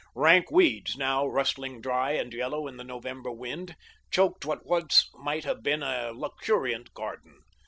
[0.15, 3.75] Rank weeds, now rustling dry and yellow in the November wind,
[4.09, 7.43] choked what once might have been a luxuriant garden.